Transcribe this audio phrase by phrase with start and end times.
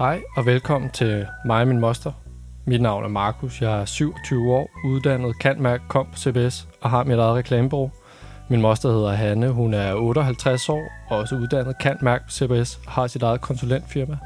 [0.00, 2.12] Hej og velkommen til mig og min moster.
[2.64, 7.04] Mit navn er Markus, jeg er 27 år, uddannet kantmærk, kom på CBS og har
[7.04, 7.90] mit eget reklamebureau.
[8.48, 12.92] Min moster hedder Hanne, hun er 58 år, og også uddannet kantmærk på CBS og
[12.92, 14.18] har sit eget konsulentfirma.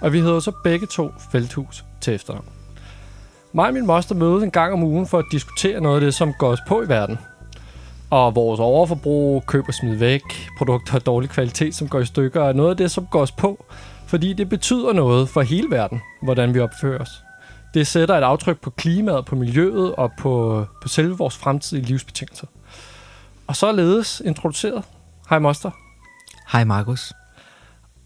[0.00, 2.48] Og vi hedder så begge to Felthus til efternavn.
[3.52, 6.14] Mig og min moster mødes en gang om ugen for at diskutere noget af det,
[6.14, 7.18] som går os på i verden.
[8.10, 10.22] Og vores overforbrug, køb og smid væk,
[10.58, 13.32] produkter af dårlig kvalitet, som går i stykker, er noget af det, som går os
[13.32, 13.64] på,
[14.08, 17.24] fordi det betyder noget for hele verden, hvordan vi opfører os.
[17.74, 22.46] Det sætter et aftryk på klimaet, på miljøet og på, på selve vores fremtidige livsbetingelser.
[23.46, 24.84] Og således introduceret.
[25.30, 25.70] Hej Moster.
[26.52, 27.12] Hej Markus.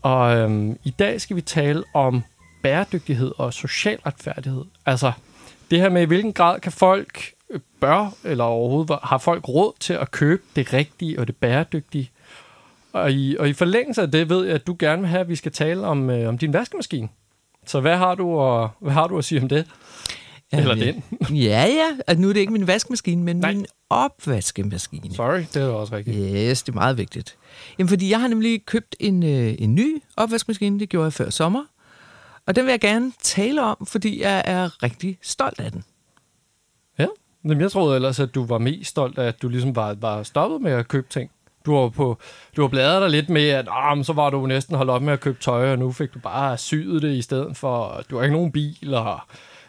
[0.03, 2.23] Og øhm, i dag skal vi tale om
[2.63, 4.65] bæredygtighed og social retfærdighed.
[4.87, 5.13] Altså
[5.71, 9.73] det her med, i hvilken grad kan folk øh, bør, eller overhovedet har folk råd
[9.81, 12.11] til at købe det rigtige og det bæredygtige.
[12.93, 15.29] Og i, og i forlængelse af det ved jeg, at du gerne vil have, at
[15.29, 17.09] vi skal tale om, øh, om din vaskemaskine.
[17.67, 19.67] Så hvad har du at, hvad har du at sige om det?
[20.53, 21.05] Eller den?
[21.49, 21.91] ja, ja.
[22.09, 23.53] Og nu er det ikke min vaskemaskine, men Nej.
[23.53, 25.15] min opvaskemaskine.
[25.15, 26.17] Sorry, det er også rigtigt.
[26.35, 27.37] Yes, det er meget vigtigt.
[27.79, 30.81] Jamen, fordi jeg har nemlig købt en, øh, en ny opvaskemaskine.
[30.81, 31.65] Det gjorde jeg før sommer.
[32.47, 35.85] Og den vil jeg gerne tale om, fordi jeg er rigtig stolt af den.
[36.99, 37.07] Ja,
[37.43, 40.23] men jeg troede ellers, at du var mest stolt af, at du ligesom var, var
[40.23, 41.31] stoppet med at købe ting.
[41.67, 42.19] Du har, på,
[42.57, 45.13] du har bladret dig lidt med, at ah, så var du næsten holdt op med
[45.13, 48.23] at købe tøj, og nu fik du bare syet det i stedet for, du har
[48.23, 49.21] ikke nogen bil, og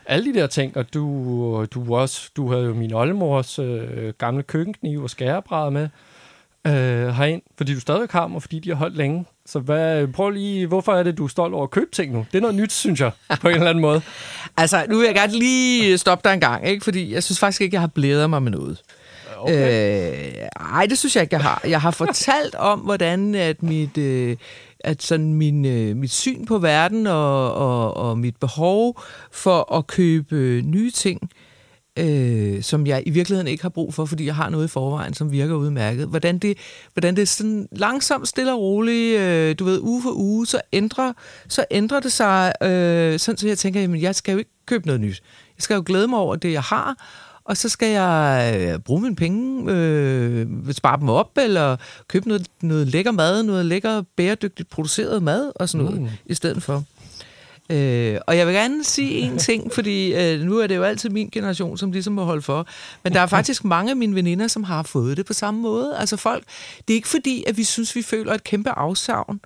[0.05, 4.43] alle de der ting, og du, du, også, du havde jo min oldemors øh, gamle
[4.43, 5.89] køkkenkniv og skærebræd med
[6.67, 9.25] øh, herind, fordi du stadig har dem, og fordi de har holdt længe.
[9.45, 12.25] Så hvad, prøv lige, hvorfor er det, du er stolt over at købe ting nu?
[12.31, 14.01] Det er noget nyt, synes jeg, på en eller anden måde.
[14.57, 16.83] altså, nu vil jeg gerne lige stoppe dig en gang, ikke?
[16.83, 18.81] fordi jeg synes faktisk ikke, jeg har blædet mig med noget.
[19.43, 20.41] Okay.
[20.41, 21.61] Øh, ej, det synes jeg ikke, jeg har.
[21.67, 24.37] Jeg har fortalt om, hvordan at mit, øh,
[24.79, 29.01] at sådan min, øh, mit syn på verden og, og, og mit behov
[29.31, 31.29] for at købe øh, nye ting,
[31.99, 35.13] øh, som jeg i virkeligheden ikke har brug for, fordi jeg har noget i forvejen,
[35.13, 36.07] som virker udmærket.
[36.07, 36.57] Hvordan det,
[36.93, 41.13] hvordan det sådan langsomt, stille og roligt, øh, du ved, uge for uge, så ændrer,
[41.47, 44.85] så ændrer det sig, øh, sådan så jeg tænker, jamen, jeg skal jo ikke købe
[44.85, 45.21] noget nyt.
[45.57, 46.95] Jeg skal jo glæde mig over det, jeg har,
[47.45, 51.77] og så skal jeg øh, bruge mine penge, øh, spare dem op, eller
[52.07, 56.07] købe noget, noget lækker mad, noget lækker bæredygtigt produceret mad og sådan noget, mm.
[56.25, 56.83] i stedet for.
[57.69, 61.09] Øh, og jeg vil gerne sige en ting, fordi øh, nu er det jo altid
[61.09, 62.67] min generation, som ligesom må holde for.
[63.03, 65.97] Men der er faktisk mange af mine veninder, som har fået det på samme måde.
[65.97, 66.43] Altså folk,
[66.87, 69.39] det er ikke fordi, at vi synes, vi føler et kæmpe afsavn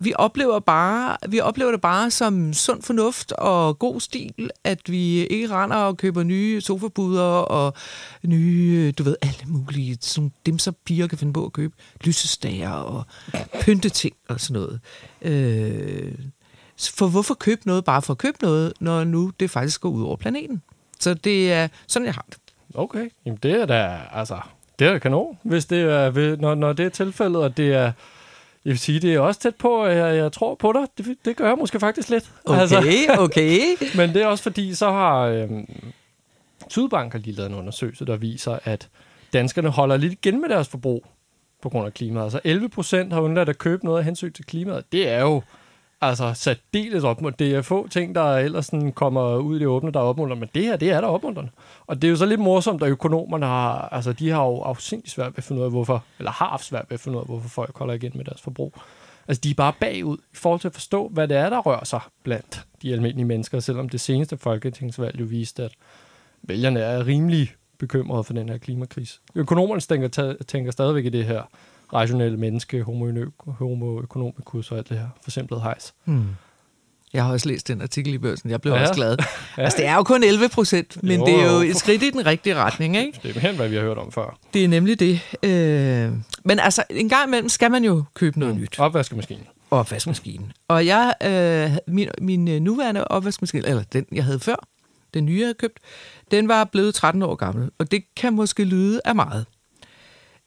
[0.00, 5.26] vi oplever, bare, vi oplever det bare som sund fornuft og god stil, at vi
[5.26, 7.74] ikke render og køber nye sofabuder og
[8.24, 12.70] nye, du ved, alle mulige, som dem så piger kan finde på at købe, lysestager
[12.70, 13.04] og
[13.60, 14.80] pynteting og sådan noget.
[15.22, 16.14] Øh,
[16.80, 20.02] for hvorfor købe noget bare for at købe noget, når nu det faktisk går ud
[20.02, 20.62] over planeten?
[21.00, 22.38] Så det er sådan, jeg har det.
[22.74, 24.40] Okay, Jamen, det er da, altså,
[24.78, 27.92] det er da kanon, hvis det er, når, når det er tilfældet, at det er
[28.68, 30.82] jeg vil sige, det er også tæt på, at jeg, jeg tror på dig.
[30.98, 32.32] Det, det gør jeg måske faktisk lidt.
[32.44, 33.16] Okay, altså.
[33.18, 33.60] okay.
[33.96, 35.68] Men det er også fordi, så har øhm,
[36.68, 38.88] Sydbank har lige lavet en undersøgelse, der viser, at
[39.32, 41.06] danskerne holder lidt igen med deres forbrug
[41.62, 42.24] på grund af klimaet.
[42.24, 44.92] Altså 11 procent har undladt at købe noget af hensyn til klimaet.
[44.92, 45.42] Det er jo
[46.00, 47.44] altså særdeles opmuntrende.
[47.44, 50.40] Det er få ting, der ellers sådan kommer ud i det åbne, der er opmuntrende,
[50.40, 51.50] men det her, det er der opmuntrende.
[51.86, 55.10] Og det er jo så lidt morsomt, at økonomerne har, altså de har jo afsindig
[55.10, 57.22] svært ved at finde ud af, hvorfor, eller har haft svært ved at finde ud
[57.22, 58.74] af, hvorfor folk holder igen med deres forbrug.
[59.28, 61.84] Altså de er bare bagud i forhold til at forstå, hvad det er, der rører
[61.84, 65.72] sig blandt de almindelige mennesker, selvom det seneste folketingsvalg jo viste, at
[66.42, 69.20] vælgerne er rimelig bekymrede for den her klimakrise.
[69.34, 71.42] Økonomerne tænker, tænker stadigvæk i det her
[71.92, 73.12] rationelle menneske, homo,
[73.46, 75.94] homo economicus og alt det her forsimplet hejs.
[76.04, 76.28] Hmm.
[77.12, 78.50] Jeg har også læst den artikel i børsen.
[78.50, 78.80] Jeg blev ja.
[78.80, 79.16] også glad.
[79.58, 79.62] ja.
[79.62, 82.10] Altså, det er jo kun 11 procent, men jo, det er jo et skridt i
[82.10, 83.20] den rigtige retning, ikke?
[83.22, 84.38] Det er helt, hvad vi har hørt om før.
[84.54, 85.20] Det er nemlig det.
[85.42, 86.12] Øh,
[86.44, 88.60] men altså, en gang imellem skal man jo købe noget mm.
[88.60, 88.78] nyt.
[88.78, 89.44] Opvaskemaskinen.
[89.70, 90.52] Opvaskemaskinen.
[90.68, 94.66] Og jeg, øh, min, min øh, nuværende opvaskemaskine, eller den, jeg havde før,
[95.14, 95.78] den nye, jeg havde købt,
[96.30, 97.70] den var blevet 13 år gammel.
[97.78, 99.46] Og det kan måske lyde af meget.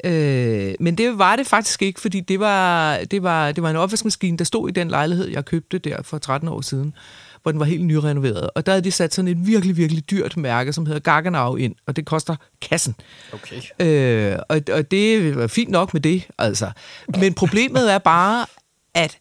[0.04, 3.76] Øh, men det var det faktisk ikke, fordi det var, det, var, det var en
[3.76, 6.94] opvaskemaskine, der stod i den lejlighed, jeg købte der for 13 år siden,
[7.42, 8.50] hvor den var helt nyrenoveret.
[8.56, 11.76] Og der havde de sat sådan et virkelig, virkelig dyrt mærke, som hedder Gaggenau ind,
[11.88, 12.96] og det koster kassen.
[13.34, 13.62] Okay.
[13.80, 16.72] Øh, og, og det var fint nok med det, altså.
[17.20, 18.46] Men problemet er bare,
[18.94, 19.18] at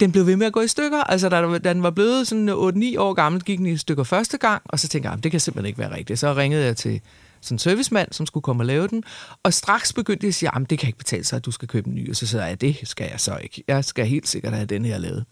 [0.00, 0.98] den blev ved med at gå i stykker.
[0.98, 2.54] Altså, da, da den var blevet sådan 8-9
[2.98, 5.66] år gammel, gik den i stykker første gang, og så tænkte jeg, det kan simpelthen
[5.66, 6.18] ikke være rigtigt.
[6.18, 7.00] Så ringede jeg til
[7.40, 9.04] sådan en servicemand, som skulle komme og lave den.
[9.42, 11.68] Og straks begyndte jeg at sige, at det kan ikke betale sig, at du skal
[11.68, 12.10] købe en ny.
[12.10, 13.64] Og så sagde jeg, det skal jeg så ikke.
[13.68, 15.24] Jeg skal helt sikkert have den her lavet.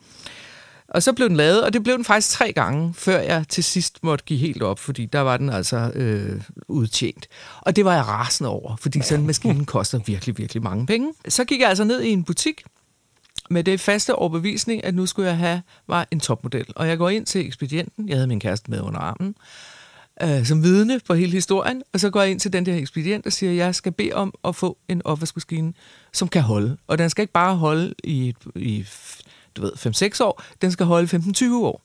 [0.88, 3.64] Og så blev den lavet, og det blev den faktisk tre gange, før jeg til
[3.64, 7.26] sidst måtte give helt op, fordi der var den altså øh, udtjent.
[7.60, 11.12] Og det var jeg rasende over, fordi sådan en maskine koster virkelig, virkelig mange penge.
[11.28, 12.62] Så gik jeg altså ned i en butik,
[13.50, 16.66] med det faste overbevisning, at nu skulle jeg have var en topmodel.
[16.76, 19.34] Og jeg går ind til ekspedienten, jeg havde min kæreste med under armen,
[20.22, 23.26] øh, som vidne på hele historien, og så går jeg ind til den der ekspedient
[23.26, 25.72] og siger, at jeg skal bede om at få en opvaskemaskine,
[26.12, 26.76] som kan holde.
[26.86, 28.86] Og den skal ikke bare holde i, i
[29.56, 29.72] du ved,
[30.20, 31.82] 5-6 år, den skal holde 15-20 år.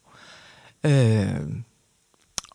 [0.85, 1.63] Øh,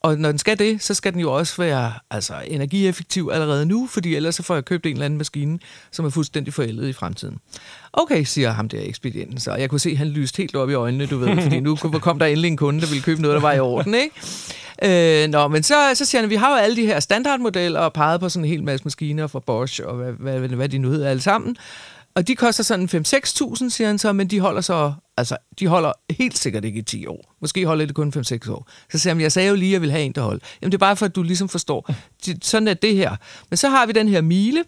[0.01, 3.87] og når den skal det, så skal den jo også være altså, energieffektiv allerede nu,
[3.87, 5.59] fordi ellers så får jeg købt en eller anden maskine,
[5.91, 7.39] som er fuldstændig forældet i fremtiden.
[7.93, 9.55] Okay, siger ham der ekspedienten så.
[9.55, 12.19] Jeg kunne se, at han lyste helt op i øjnene, du ved, fordi nu kom
[12.19, 14.15] der endelig en kunde, der ville købe noget, der var i orden, ikke?
[14.83, 17.81] Øh, nå, men så, så siger han, at vi har jo alle de her standardmodeller
[17.81, 20.79] og peget på sådan en hel masse maskiner fra Bosch og hvad, hvad, hvad de
[20.79, 21.57] nu hedder alle sammen.
[22.15, 25.93] Og de koster sådan 5-6.000, siger han så, men de holder så, altså, de holder
[26.11, 27.35] helt sikkert ikke i 10 år.
[27.41, 28.69] Måske holder det kun 5-6 år.
[28.93, 30.41] Så siger jeg, jeg sagde jo lige, at jeg vil have en, der holder.
[30.63, 31.91] Jamen, det er bare for, at du ligesom forstår.
[32.43, 33.17] Sådan er det her.
[33.51, 34.65] Men så har vi den her mile,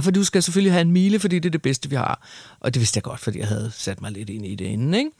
[0.00, 2.26] for du skal selvfølgelig have en mile, fordi det er det bedste, vi har.
[2.60, 4.94] Og det vidste jeg godt, fordi jeg havde sat mig lidt ind i det inden,
[4.94, 5.10] ikke?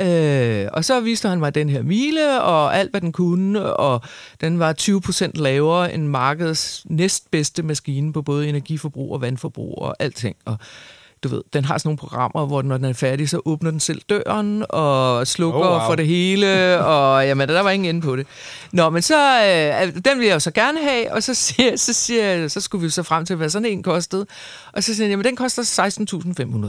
[0.00, 4.02] Øh, og så viste han mig den her mile, og alt, hvad den kunne, og
[4.40, 10.36] den var 20% lavere end markedets næstbedste maskine på både energiforbrug og vandforbrug og alting.
[10.44, 10.58] Og
[11.22, 13.80] du ved, den har sådan nogle programmer, hvor når den er færdig, så åbner den
[13.80, 15.80] selv døren og slukker oh, wow.
[15.86, 16.46] for det hele,
[16.94, 18.26] og jamen, der var ingen inde på det.
[18.72, 21.92] Nå, men så, øh, den vil jeg jo så gerne have, og så siger, så,
[21.92, 24.26] siger, så skulle vi så frem til, hvad sådan en kostede.
[24.72, 25.62] Og så siger jeg, jamen den koster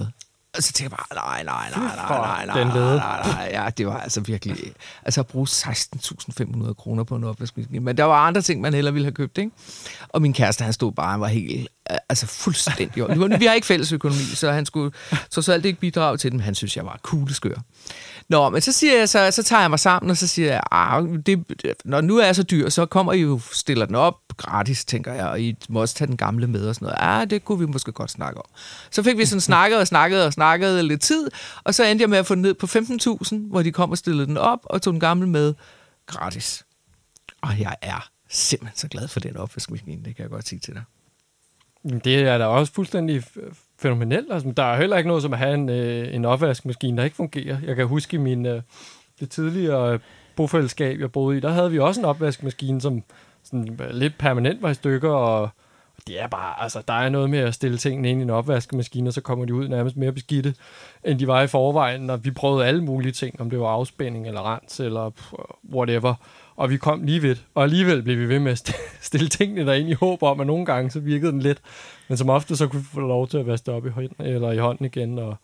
[0.03, 0.30] 16.500.
[0.57, 3.69] Og så tænkte jeg bare, nej, nej, nej, nej, nej, nej, nej, nej, nej, ja,
[3.77, 4.57] det var altså virkelig,
[5.03, 7.79] altså at bruge 16.500 kroner på en opvaskemaskine.
[7.79, 9.51] Men der var andre ting, man heller ville have købt, ikke?
[10.09, 11.67] Og min kæreste, han stod bare, han var helt,
[12.09, 12.91] altså fuldstændig.
[13.39, 14.91] Vi har ikke fælles økonomi, så han skulle
[15.29, 16.39] så så alt ikke bidrage til dem.
[16.39, 17.55] Han synes, jeg var kugleskør.
[18.29, 20.61] Nå, men så, siger jeg, så, så tager jeg mig sammen, og så siger jeg,
[20.71, 21.45] ah, det,
[21.85, 25.13] når nu er jeg så dyr, så kommer I jo stiller den op gratis, tænker
[25.13, 26.97] jeg, og I må også tage den gamle med og sådan noget.
[26.99, 28.45] Ah, det kunne vi måske godt snakke om.
[28.91, 31.29] Så fik vi sådan snakket og snakket og snakket lidt tid,
[31.63, 33.97] og så endte jeg med at få den ned på 15.000, hvor de kom og
[33.97, 35.53] stillede den op og tog den gamle med
[36.05, 36.65] gratis.
[37.41, 40.73] Og jeg er simpelthen så glad for den opvaskemaskine, det kan jeg godt sige til
[40.73, 40.83] dig.
[42.03, 43.23] Det er da også fuldstændig
[43.81, 44.31] fænomenelt.
[44.31, 47.15] Altså, der er heller ikke noget som at have en, øh, en opvaskemaskine, der ikke
[47.15, 47.57] fungerer.
[47.65, 48.61] Jeg kan huske i min, øh,
[49.19, 49.99] det tidligere øh,
[50.35, 53.03] bofællesskab, jeg boede i, der havde vi også en opvaskemaskine, som
[53.43, 55.49] sådan, øh, lidt permanent var i stykker, og
[56.07, 59.09] det er bare, altså, der er noget med at stille tingene ind i en opvaskemaskine,
[59.09, 60.55] og så kommer de ud nærmest mere beskidte,
[61.03, 64.27] end de var i forvejen, og vi prøvede alle mulige ting, om det var afspænding
[64.27, 65.11] eller rens, eller
[65.73, 66.13] whatever,
[66.61, 69.89] og vi kom lige ved og alligevel blev vi ved med at stille tingene derind
[69.89, 71.57] i håb om, at nogle gange så virkede den lidt,
[72.07, 74.51] men som ofte så kunne vi få lov til at vaske op i hånden, eller
[74.51, 75.35] i hånden igen, og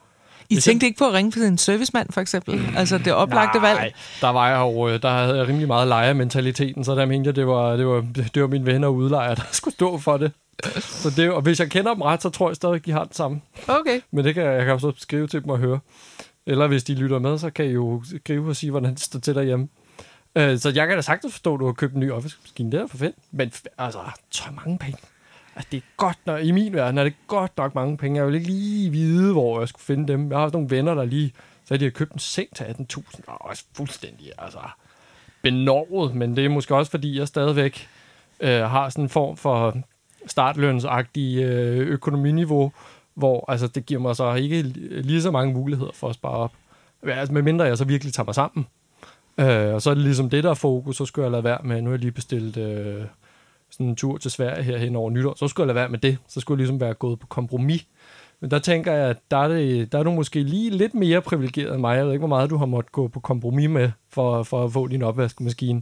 [0.49, 2.61] i tænkte ikke på at ringe for en servicemand, for eksempel?
[2.77, 3.79] Altså det oplagte Nej, valg?
[3.79, 7.35] Nej, der var jeg jo, der havde jeg rimelig meget lejermentaliteten, så der mente jeg,
[7.35, 10.31] det var, det var, det var mine venner og udlejere, der skulle stå for det.
[10.79, 13.15] Så det, og hvis jeg kender dem ret, så tror jeg stadig, de har det
[13.15, 13.41] samme.
[13.67, 14.01] Okay.
[14.11, 15.79] Men det kan jeg, jeg kan så skrive til dem og høre.
[16.45, 19.19] Eller hvis de lytter med, så kan I jo skrive og sige, hvordan det står
[19.19, 19.67] til derhjemme.
[20.35, 22.71] Øh, så jeg kan da sagtens forstå, at du har købt en ny opvaskemaskine.
[22.71, 23.15] Det er for fedt.
[23.31, 23.99] Men altså,
[24.29, 24.97] så mange penge.
[25.55, 28.17] Altså, det er godt nok, i min verden er det godt nok mange penge.
[28.17, 30.29] Jeg vil ikke lige vide, hvor jeg skulle finde dem.
[30.29, 31.33] Jeg har også nogle venner, der lige,
[31.65, 33.21] så de har købt en seng til 18.000.
[33.27, 34.59] Og også fuldstændig, altså,
[35.41, 36.15] benovet.
[36.15, 37.87] Men det er måske også, fordi jeg stadigvæk
[38.39, 39.77] øh, har sådan en form for
[40.27, 42.71] startlønsagtig øh, økonominiveau,
[43.13, 44.61] hvor altså, det giver mig så ikke
[45.01, 46.53] lige så mange muligheder for at spare op.
[47.03, 48.67] Altså, medmindre jeg så virkelig tager mig sammen.
[49.39, 50.97] Øh, og så er det ligesom det, der er fokus.
[50.97, 53.01] Så skulle jeg lade være med, nu har jeg lige bestilt øh,
[53.71, 55.35] sådan en tur til Sverige her hen over nytår.
[55.37, 56.17] Så skulle jeg lade være med det.
[56.27, 57.85] Så skulle jeg ligesom være gået på kompromis.
[58.39, 61.21] Men der tænker jeg, at der er, det, der er du måske lige lidt mere
[61.21, 61.97] privilegeret end mig.
[61.97, 64.71] Jeg ved ikke, hvor meget du har måttet gå på kompromis med for, for at
[64.71, 65.81] få din opvaskemaskine.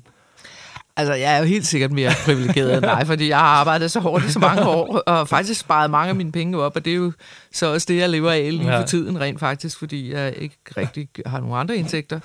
[0.98, 4.00] Altså, jeg er jo helt sikkert mere privilegeret end dig, fordi jeg har arbejdet så
[4.00, 6.92] hårdt i så mange år, og faktisk sparet mange af mine penge op, og det
[6.92, 7.12] er jo
[7.54, 8.80] så også det, jeg lever af lige ja.
[8.80, 12.20] for tiden rent faktisk, fordi jeg ikke rigtig har nogen andre indtægter.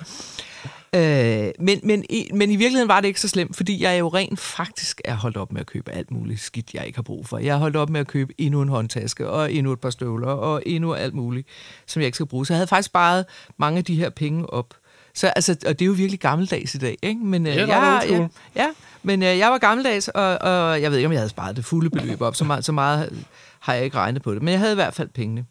[0.95, 4.07] Øh, men, men, i, men i virkeligheden var det ikke så slemt, fordi jeg jo
[4.07, 7.27] rent faktisk er holdt op med at købe alt muligt skidt, jeg ikke har brug
[7.27, 7.37] for.
[7.37, 10.27] Jeg har holdt op med at købe endnu en håndtaske, og endnu et par støvler,
[10.27, 11.47] og endnu alt muligt,
[11.85, 12.45] som jeg ikke skal bruge.
[12.45, 13.25] Så jeg havde faktisk sparet
[13.57, 14.73] mange af de her penge op.
[15.13, 17.25] Så, altså, og det er jo virkelig gammeldags i dag, ikke?
[17.25, 18.67] Men, øh, jeg, ja, ja,
[19.03, 21.65] men øh, jeg var gammeldags, og, og jeg ved ikke, om jeg havde sparet det
[21.65, 22.35] fulde beløb op.
[22.35, 23.25] Så meget, så meget
[23.59, 24.41] har jeg ikke regnet på det.
[24.41, 25.45] Men jeg havde i hvert fald pengene.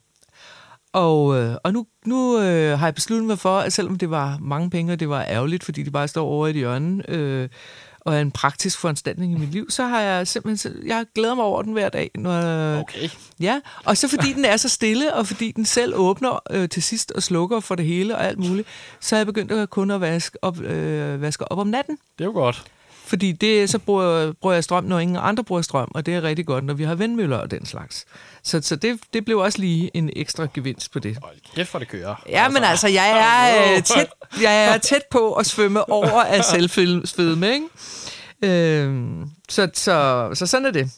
[0.93, 4.39] Og, øh, og nu, nu øh, har jeg besluttet mig for, at selvom det var
[4.41, 7.49] mange penge, og det var ærgerligt, fordi de bare står over i et hjørne, øh,
[8.01, 11.45] og er en praktisk foranstaltning i mit liv, så har jeg simpelthen, jeg glæder mig
[11.45, 12.11] over den hver dag.
[12.15, 12.41] Når,
[12.81, 13.09] Okay.
[13.41, 16.83] Ja, og så fordi den er så stille, og fordi den selv åbner øh, til
[16.83, 18.69] sidst og slukker for det hele og alt muligt,
[19.01, 21.99] så er jeg begyndt at kun at vaske op, øh, vaske op om natten.
[22.19, 22.65] Det er jo godt.
[23.11, 26.23] Fordi det, så bruger, bruger jeg strøm, når ingen andre bruger strøm, og det er
[26.23, 28.07] rigtig godt, når vi har vindmøller og den slags.
[28.43, 31.19] Så, så det, det blev også lige en ekstra gevinst på det.
[31.23, 32.23] Hold kæft, for det kører.
[32.29, 34.07] Ja, men altså, jeg er, øh, tæt,
[34.43, 37.67] jeg er tæt på at svømme over af selvfedme, ikke?
[38.43, 40.91] Øhm, så, så, så sådan er det.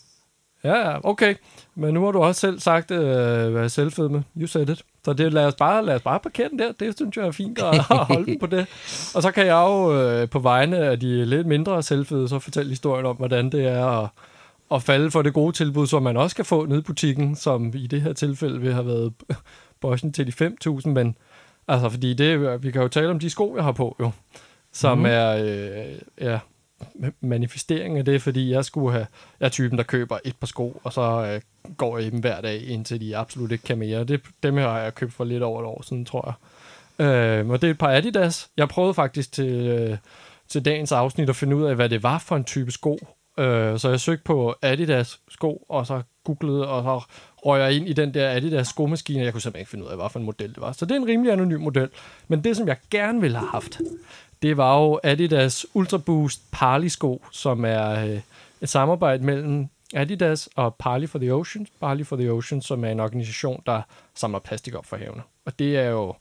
[0.64, 1.34] Ja, ja, okay.
[1.74, 4.24] Men nu har du også selv sagt, øh, hvad er selvfedme.
[4.36, 4.82] You said it.
[5.04, 6.72] Så det, lad, os bare, lad os bare parkere den der.
[6.72, 8.66] Det synes jeg er fint at holde den på det.
[9.14, 12.70] Og så kan jeg jo øh, på vegne af de lidt mindre selvfede, så fortælle
[12.70, 14.08] historien om, hvordan det er at,
[14.70, 17.72] at falde for det gode tilbud, som man også kan få nede i butikken, som
[17.74, 19.12] i det her tilfælde vil have været
[19.80, 21.16] Boschen til de 5.000, men
[21.68, 24.10] altså fordi det, vi kan jo tale om de sko, jeg har på jo,
[24.72, 25.04] som mm.
[25.04, 26.38] er, øh, ja,
[27.20, 29.06] manifestering af det, fordi jeg skulle have,
[29.40, 31.40] jeg er typen, der køber et par sko, og så øh,
[31.76, 34.04] går jeg i dem hver dag, indtil de absolut ikke kan mere.
[34.04, 36.34] Det, dem her har jeg købt for lidt over et år siden, tror jeg.
[37.06, 38.50] Øh, og det er et par Adidas.
[38.56, 39.96] Jeg prøvede faktisk til, øh,
[40.48, 42.98] til dagens afsnit at finde ud af, hvad det var for en type sko.
[43.38, 47.14] Øh, så jeg søgte på Adidas sko, og så googlede, og så
[47.46, 49.96] røg jeg ind i den der Adidas skomaskine, jeg kunne simpelthen ikke finde ud af,
[49.96, 50.72] hvad for en model det var.
[50.72, 51.88] Så det er en rimelig anonym model.
[52.28, 53.80] Men det, som jeg gerne ville have haft,
[54.42, 58.20] det var jo Adidas Ultra Boost Parley sko, som er øh,
[58.60, 61.66] et samarbejde mellem Adidas og Parley for the Ocean.
[61.80, 63.82] Parley for the Ocean, som er en organisation, der
[64.14, 65.22] samler plastik op for havene.
[65.46, 66.14] Og det er jo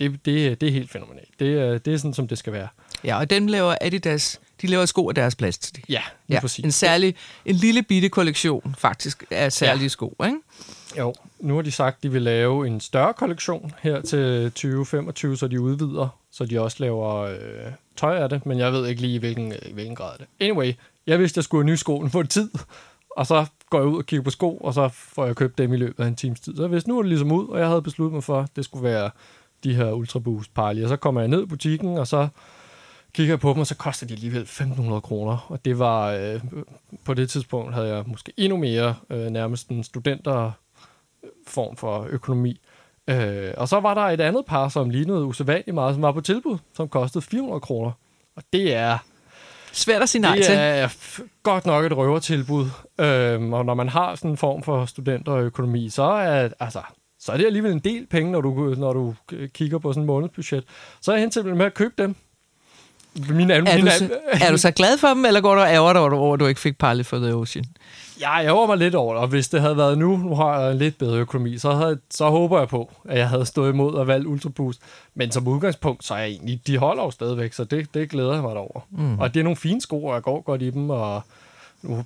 [0.00, 1.28] det, det, det er helt fænomenalt.
[1.40, 2.68] Det, det er sådan, som det skal være.
[3.04, 5.84] Ja, og den laver Adidas, de laver sko af deres plastik.
[5.88, 6.64] Ja, lige Ja, præcis.
[6.64, 9.88] en særlig, en lille bitte kollektion faktisk af særlige ja.
[9.88, 10.36] sko, ikke?
[10.96, 15.36] Jo, nu har de sagt, at de vil lave en større kollektion her til 2025,
[15.36, 19.00] så de udvider, så de også laver øh, tøj af det, men jeg ved ikke
[19.00, 20.26] lige, i hvilken, øh, i hvilken grad det.
[20.40, 20.72] Anyway,
[21.06, 22.50] jeg vidste, at jeg skulle have nye sko på en tid,
[23.16, 25.72] og så går jeg ud og kigger på sko, og så får jeg købt dem
[25.72, 26.56] i løbet af en times tid.
[26.56, 28.64] Så hvis nu er det ligesom ud, og jeg havde besluttet mig for, at det
[28.64, 29.10] skulle være
[29.64, 30.82] de her Ultra Boost Parley.
[30.82, 32.28] Og så kommer jeg ned i butikken, og så
[33.12, 35.46] kigger jeg på dem, og så koster de alligevel 1.500 kroner.
[35.48, 36.40] Og det var, øh,
[37.04, 40.52] på det tidspunkt havde jeg måske endnu mere øh, nærmest en studenter
[41.46, 42.60] form for økonomi.
[43.10, 46.20] Øh, og så var der et andet par, som lignede usædvanligt meget, som var på
[46.20, 47.90] tilbud, som kostede 400 kroner.
[48.36, 48.98] Og det er,
[49.72, 50.54] Svært at sige nej det til.
[50.58, 52.64] er f- godt nok et røvertilbud.
[53.00, 56.80] Øh, og når man har sådan en form for studenterøkonomi, så er, altså,
[57.20, 59.14] så er det alligevel en del penge, når du, når du
[59.54, 60.64] kigger på sådan en månedsbudget.
[61.00, 62.16] Så er jeg hen med at købe dem.
[63.30, 65.92] Min, Er du, så, er du så glad for dem, eller går du og ærger
[65.92, 67.64] dig over, over, at du ikke fik Parley for the Ocean?
[68.20, 70.72] Jeg ærger mig lidt over det, og hvis det havde været nu, nu har jeg
[70.72, 73.94] en lidt bedre økonomi, så, havde, så håber jeg på, at jeg havde stået imod
[73.94, 74.80] og valgt Ultra Boost.
[75.14, 78.32] Men som udgangspunkt, så er jeg egentlig, de holder jo stadigvæk, så det, det glæder
[78.32, 78.80] jeg mig over.
[78.90, 79.18] Mm.
[79.18, 81.22] Og det er nogle fine sko, og jeg går godt i dem, og
[81.82, 82.04] nu,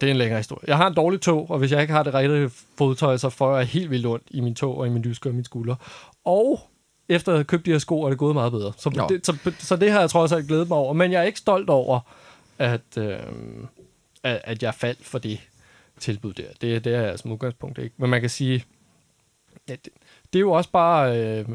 [0.00, 0.64] det er en længere historie.
[0.66, 3.56] Jeg har en dårlig tog, og hvis jeg ikke har det rigtige fodtøj, så får
[3.56, 5.74] jeg helt vildt ondt i min tog og i min dyske og min skulder.
[6.24, 6.60] Og
[7.08, 8.72] efter at have købt de her sko, er det gået meget bedre.
[8.76, 10.92] Så, det, så, så det har jeg trods alt glædet mig over.
[10.92, 12.00] Men jeg er ikke stolt over,
[12.58, 13.18] at, øh,
[14.22, 15.40] at, at jeg faldt for det
[16.00, 16.48] tilbud der.
[16.60, 17.94] Det, det er jeg som udgangspunkt ikke.
[17.98, 18.64] Men man kan sige,
[19.68, 19.88] ja, det,
[20.32, 21.46] det er jo også bare øh,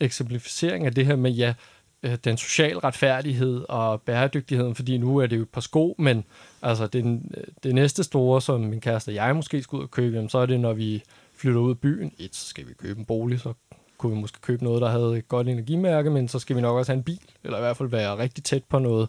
[0.00, 1.54] eksemplificering af det her med, ja,
[2.02, 6.24] øh, den sociale retfærdighed og bæredygtigheden, fordi nu er det jo et par sko, men
[6.62, 7.04] altså det,
[7.36, 10.28] øh, det næste store, som min kæreste og jeg måske skal ud og købe, jamen,
[10.28, 11.02] så er det, når vi
[11.34, 12.12] flytter ud af byen.
[12.18, 13.52] Et, så skal vi købe en bolig, så
[13.98, 16.76] kunne vi måske købe noget, der havde et godt energimærke, men så skal vi nok
[16.76, 19.08] også have en bil, eller i hvert fald være rigtig tæt på noget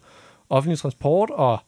[0.50, 1.60] offentlig transport, og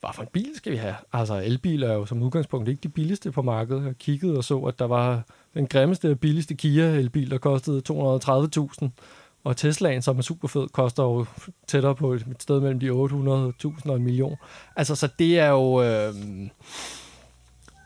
[0.00, 0.94] hvad for en bil skal vi have?
[1.12, 3.84] Altså, elbiler er jo som udgangspunkt ikke de billigste på markedet.
[3.84, 5.22] Jeg kiggede og så, at der var
[5.54, 8.88] den grimmeste og billigste Kia-elbil, der kostede 230.000.
[9.44, 11.26] Og Teslaen, som er super fed, koster jo
[11.66, 14.36] tættere på et sted mellem de 800.000 og en million.
[14.76, 15.82] Altså, så det er jo...
[15.82, 16.14] Øh,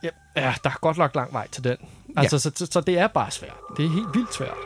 [0.02, 1.76] ja, ja, der er godt lagt lang vej til den.
[2.16, 2.38] Altså, ja.
[2.38, 3.56] så, så, så det er bare svært.
[3.76, 4.56] Det er helt vildt svært.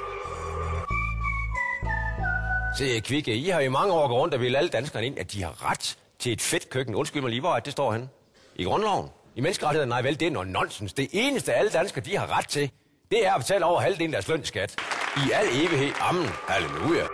[2.79, 5.33] Se, Kvikke, I har i mange år gået rundt og vil alle danskerne ind, at
[5.33, 6.95] de har ret til et fedt køkken.
[6.95, 8.09] Undskyld mig lige, hvor er det står han?
[8.57, 9.09] I grundloven?
[9.37, 9.89] I menneskerettigheden?
[9.89, 10.93] Nej, vel, det er noget nonsens.
[10.93, 12.71] Det eneste, alle danskere, de har ret til,
[13.11, 14.77] det er at betale over halvdelen af deres løn i skat.
[15.17, 15.93] I al evighed.
[16.01, 16.27] Amen.
[16.49, 17.05] Halleluja.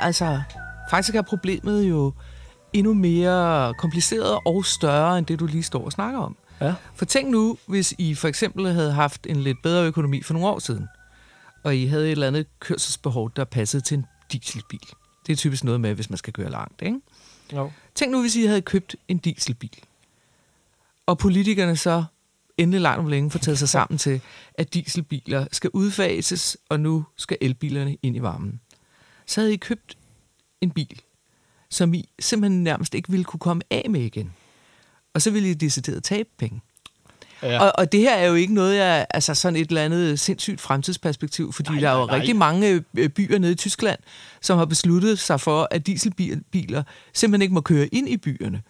[0.00, 0.42] Altså,
[0.90, 2.12] faktisk er problemet jo
[2.72, 6.36] endnu mere kompliceret og større, end det du lige står og snakker om.
[6.60, 6.74] Ja.
[6.94, 10.48] For tænk nu, hvis I for eksempel havde haft en lidt bedre økonomi for nogle
[10.48, 10.88] år siden,
[11.64, 14.88] og I havde et eller andet kørselsbehov, der passede til en dieselbil.
[15.26, 17.00] Det er typisk noget med, hvis man skal køre langt, ikke?
[17.52, 17.72] Jo.
[17.94, 19.78] Tænk nu, hvis I havde købt en dieselbil,
[21.06, 22.04] og politikerne så
[22.58, 24.20] endelig langt om længe få taget sig sammen til,
[24.54, 28.60] at dieselbiler skal udfases, og nu skal elbilerne ind i varmen.
[29.26, 29.98] Så havde I købt
[30.60, 31.00] en bil,
[31.70, 34.32] som I simpelthen nærmest ikke ville kunne komme af med igen.
[35.14, 36.60] Og så ville I decideret tabe penge.
[37.42, 37.60] Ja.
[37.60, 40.60] Og, og det her er jo ikke noget af altså sådan et eller andet sindssygt
[40.60, 42.20] fremtidsperspektiv, fordi Nej, nej, der er jo nej, nej.
[42.20, 43.98] rigtig mange øh, byer nede i Tyskland,
[44.40, 48.62] som har besluttet sig for, at dieselbiler simpelthen ikke må køre ind i byerne.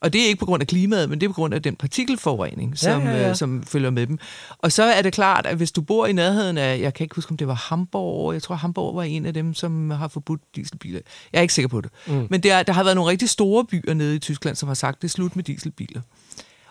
[0.00, 1.76] Og det er ikke på grund af klimaet, men det er på grund af den
[1.76, 3.28] partikelforurening, som, ja, ja.
[3.28, 4.18] Øh, som følger med dem.
[4.58, 7.14] Og så er det klart, at hvis du bor i nærheden af, jeg kan ikke
[7.14, 10.40] huske, om det var Hamburg, jeg tror Hamburg var en af dem, som har forbudt
[10.56, 11.00] dieselbiler.
[11.32, 11.90] Jeg er ikke sikker på det.
[12.06, 12.26] Mm.
[12.30, 15.02] Men der, der har været nogle rigtig store byer nede i Tyskland, som har sagt,
[15.02, 16.00] det er slut med dieselbiler.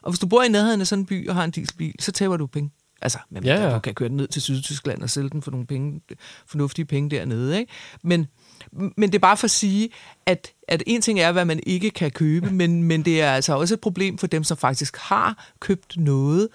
[0.08, 2.12] Og hvis du bor i nærheden af sådan en by og har en dieselbil, så
[2.12, 2.72] taber du penge.
[3.02, 5.52] Altså, men Ja, ja, du kan køre den ned til Sydtyskland og sælge den for
[5.52, 6.02] nogle penge,
[6.48, 7.60] fornuftige penge dernede.
[7.60, 7.72] Ikke?
[8.04, 8.28] Men,
[8.72, 9.90] men det er bare for at sige,
[10.26, 13.58] at, at en ting er, hvad man ikke kan købe, men, men det er altså
[13.58, 16.48] også et problem for dem, som faktisk har købt noget,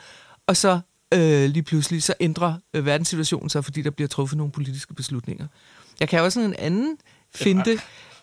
[0.47, 0.80] og så
[1.14, 5.47] øh, lige pludselig så ændrer øh, verdenssituationen sig, fordi der bliver truffet nogle politiske beslutninger.
[6.00, 6.97] Jeg kan også en anden
[7.35, 7.71] finte,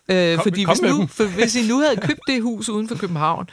[0.09, 2.88] øh, Kom- fordi kom hvis, nu, for hvis I nu havde købt det hus uden
[2.88, 3.50] for København,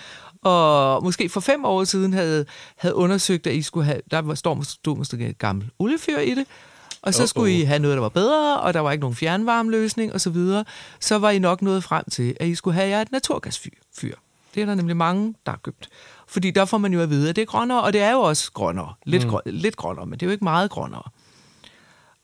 [0.47, 4.35] og måske for fem år siden havde, havde undersøgt, at I skulle have, der var,
[4.35, 6.47] står, stod måske et gammelt oliefyr i det,
[7.03, 7.26] og så Uh-oh.
[7.26, 10.31] skulle I have noget, der var bedre, og der var ikke nogen fjernvarmeløsning osv., så,
[10.31, 10.65] videre,
[11.00, 13.71] så var I nok nået frem til, at I skulle have jer et naturgasfyr.
[13.99, 14.15] Fyr.
[14.55, 15.88] Det er der nemlig mange, der har købt.
[16.26, 18.21] Fordi der får man jo at vide, at det er grønnere, og det er jo
[18.21, 18.95] også grønnere.
[19.05, 19.31] Lidt, mm.
[19.31, 21.03] grøn, lidt grønnere, men det er jo ikke meget grønnere.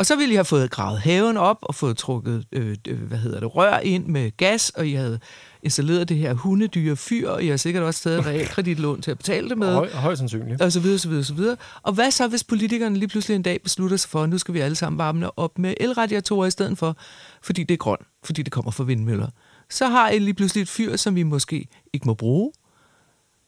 [0.02, 2.76] Og så ville I have fået gravet haven op og fået trukket øh,
[3.08, 5.18] hvad hedder det, rør ind med gas, og I havde
[5.62, 9.48] installeret det her hundedyre fyr, og I har sikkert også taget realkreditlån til at betale
[9.48, 9.74] det med.
[9.74, 10.62] Høj, højst sandsynligt.
[10.62, 11.56] Og så videre, så videre, så videre.
[11.82, 14.54] Og hvad så, hvis politikerne lige pludselig en dag beslutter sig for, at nu skal
[14.54, 16.96] vi alle sammen varme op med elradiatorer i stedet for,
[17.42, 19.28] fordi det er grønt, fordi det kommer fra vindmøller.
[19.70, 22.52] Så har I lige pludselig et fyr, som vi måske ikke må bruge,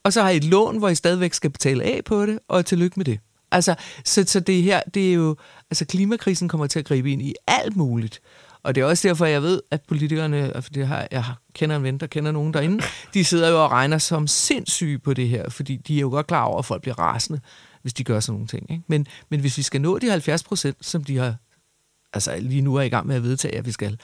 [0.04, 2.66] og så har I et lån, hvor I stadigvæk skal betale af på det, og
[2.66, 3.18] tillykke med det.
[3.54, 5.36] Altså, så, så det her, det er jo,
[5.70, 8.20] altså klimakrisen kommer til at gribe ind i alt muligt.
[8.62, 11.82] Og det er også derfor, jeg ved, at politikerne, for det har, jeg kender en
[11.82, 15.50] ven, der kender nogen derinde, de sidder jo og regner som sindssyge på det her,
[15.50, 17.40] fordi de er jo godt klar over, at folk bliver rasende,
[17.82, 18.70] hvis de gør sådan nogle ting.
[18.70, 18.82] Ikke?
[18.86, 21.34] Men, men hvis vi skal nå de 70 procent, som de har,
[22.12, 23.98] altså lige nu er i gang med at vedtage, at vi skal,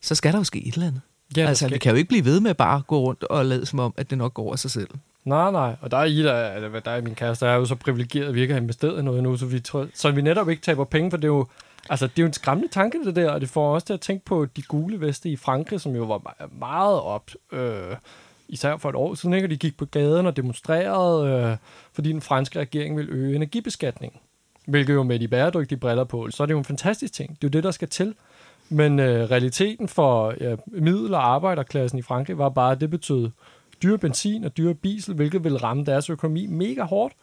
[0.00, 1.00] så skal der jo ske et eller andet.
[1.36, 3.66] Ja, altså, vi kan jo ikke blive ved med bare at gå rundt og lade
[3.66, 4.88] som om, at det nok går af sig selv.
[5.24, 5.76] Nej, nej.
[5.80, 7.74] Og der er I, der, eller hvad, der er min kæreste, der er jo så
[7.74, 10.48] privilegeret, at vi ikke har investeret i noget endnu, så vi, tror, så vi netop
[10.48, 11.46] ikke taber penge, for det er jo,
[11.90, 14.00] altså, det er jo en skræmmende tanke, det der, og det får også til at
[14.00, 17.96] tænke på de gule veste i Frankrig, som jo var meget op, øh,
[18.48, 19.46] især for et år siden, ikke?
[19.46, 21.56] og de gik på gaden og demonstrerede, øh,
[21.92, 24.20] fordi den franske regering vil øge energibeskatningen.
[24.66, 27.30] Hvilket jo med de bæredygtige briller på, så er det jo en fantastisk ting.
[27.30, 28.14] Det er jo det, der skal til.
[28.68, 33.30] Men øh, realiteten for ja, middel- og arbejderklassen i Frankrig var bare, at det betød
[33.82, 37.14] dyre benzin og dyre diesel, hvilket vil ramme deres økonomi mega hårdt.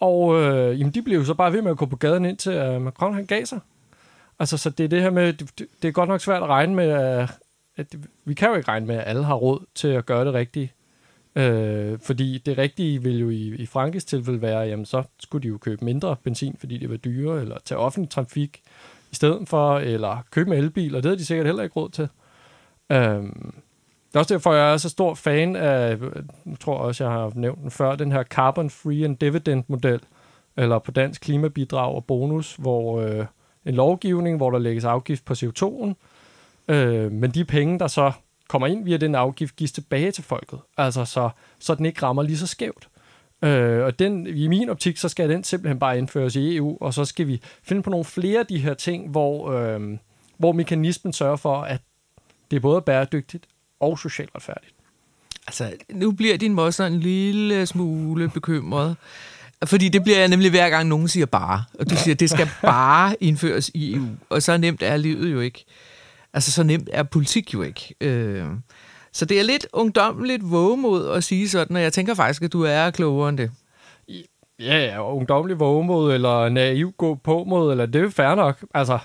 [0.00, 2.36] Og øh, jamen, de blev jo så bare ved med at gå på gaden ind
[2.36, 3.60] til øh, Macron han gav sig.
[4.38, 5.50] Altså, så det er det her med, det,
[5.82, 7.28] det- er godt nok svært at regne med, øh,
[7.76, 7.86] at
[8.24, 10.72] vi kan jo ikke regne med, at alle har råd til at gøre det rigtige.
[11.36, 15.48] Øh, fordi det rigtige vil jo i, i Frankrigs tilfælde være, jamen så skulle de
[15.48, 18.62] jo købe mindre benzin, fordi det var dyrere, eller tage offentlig trafik
[19.12, 21.88] i stedet for, eller købe en elbil, og det havde de sikkert heller ikke råd
[21.88, 22.08] til.
[22.92, 23.54] Øhm,
[24.16, 25.88] det er også derfor, jeg er så stor fan af,
[26.46, 30.00] jeg tror også, jeg har nævnt den før, den her Carbon Free and Dividend model,
[30.56, 33.26] eller på dansk klimabidrag og bonus, hvor øh,
[33.66, 35.94] en lovgivning, hvor der lægges afgift på CO2'en,
[36.74, 38.12] øh, men de penge, der så
[38.48, 40.58] kommer ind via den afgift, gives tilbage til folket.
[40.76, 42.88] Altså, så, så den ikke rammer lige så skævt.
[43.42, 46.94] Øh, og den, i min optik, så skal den simpelthen bare indføres i EU, og
[46.94, 49.98] så skal vi finde på nogle flere af de her ting, hvor, øh,
[50.36, 51.80] hvor mekanismen sørger for, at
[52.50, 53.46] det både er både bæredygtigt
[53.80, 54.74] og socialt retfærdigt.
[55.46, 58.96] Altså, nu bliver din mosser en lille smule bekymret.
[59.64, 61.64] Fordi det bliver jeg nemlig hver gang nogen siger bare.
[61.78, 64.06] Og du siger, det skal bare indføres i EU.
[64.30, 65.64] Og så nemt er livet jo ikke.
[66.32, 67.94] Altså, så nemt er politik jo ikke.
[68.00, 68.46] Øh,
[69.12, 72.62] så det er lidt ungdommeligt vågemod at sige sådan, og jeg tænker faktisk, at du
[72.62, 73.50] er klogere end det.
[74.58, 78.34] Ja, ja, og ungdomlig vågemod, eller naiv gå på mod, eller det er jo fair
[78.34, 78.64] nok.
[78.74, 78.98] Altså,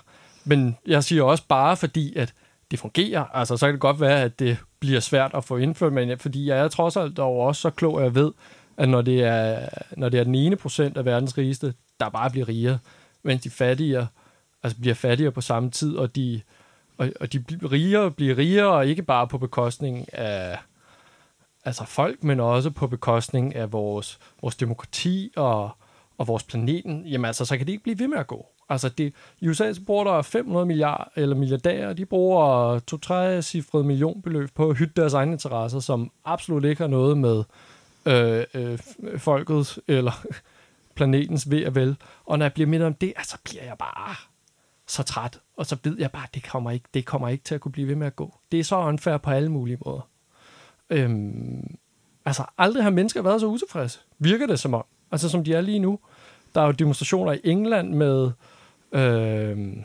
[0.46, 2.34] men jeg siger også bare, fordi at
[2.72, 3.26] det fungerer.
[3.34, 6.50] Altså, så kan det godt være, at det bliver svært at få indført, men fordi
[6.50, 8.32] jeg er trods alt dog også så klog, at jeg ved,
[8.78, 12.30] at når det er, når det er den ene procent af verdens rigeste, der bare
[12.30, 12.80] bliver rigere,
[13.24, 14.08] mens de fattigere
[14.64, 16.42] altså bliver fattigere på samme tid, og de,
[16.98, 20.60] og, og de bliver rigere bliver rigere, og ikke bare på bekostning af
[21.66, 25.70] altså folk, men også på bekostning af vores, vores demokrati og,
[26.18, 28.46] og vores planeten, jamen altså, så kan det ikke blive ved med at gå.
[28.72, 33.84] Altså, det, i USA så bruger der 500 milliarder, eller milliardærer, de bruger to-tre cifrede
[33.84, 37.44] millionbeløb på at hytte deres egne interesser, som absolut ikke har noget med
[38.06, 38.80] øh, øh,
[39.18, 40.26] folkets eller
[40.96, 41.98] planetens ved og vel.
[42.26, 44.16] Og når jeg bliver mindet om det, så bliver jeg bare
[44.88, 45.40] så træt.
[45.58, 47.72] Og så ved jeg bare, at det kommer ikke, det kommer ikke til at kunne
[47.72, 48.34] blive ved med at gå.
[48.52, 50.08] Det er så unfair på alle mulige måder.
[50.90, 51.76] Øhm,
[52.26, 54.00] altså, aldrig har mennesker været så utilfredse.
[54.20, 54.86] Virker det som om.
[55.12, 56.00] Altså, som de er lige nu.
[56.56, 58.32] Der er jo demonstrationer i England med...
[58.94, 59.84] Øhm,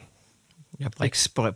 [0.81, 0.89] Ja,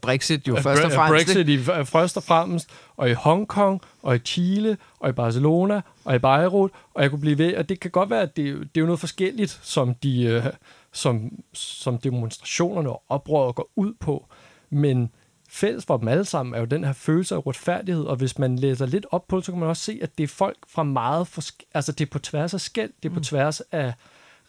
[0.03, 1.27] Brexit jo først og fremmest.
[1.27, 6.15] Brexit i, først og fremmest, og i Hongkong, og i Chile, og i Barcelona, og
[6.15, 8.77] i Beirut, og jeg kunne blive ved, og det kan godt være, at det, det
[8.77, 10.45] er jo noget forskelligt, som, de, øh,
[10.93, 14.27] som, som demonstrationerne og oprøret går ud på,
[14.71, 15.11] men
[15.51, 18.57] fælles for dem alle sammen er jo den her følelse af retfærdighed, og hvis man
[18.57, 20.83] læser lidt op på det, så kan man også se, at det er folk fra
[20.83, 23.25] meget altså det er på tværs af skæld, det er på mm.
[23.25, 23.93] tværs af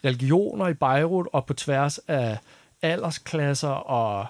[0.04, 2.38] religioner i Beirut, og på tværs af
[2.82, 4.26] aldersklasser og